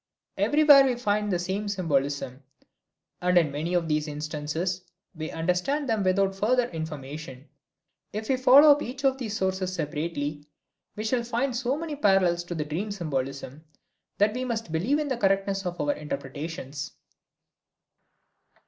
[0.35, 2.41] Everywhere we find the same symbolism
[3.21, 4.81] and in many of these instances
[5.13, 7.47] we understand them without further information.
[8.11, 10.47] If we follow up each of these sources separately
[10.95, 13.63] we shall find so many parallels to the dream symbolism
[14.17, 16.93] that we must believe in the correctness of our interpretations."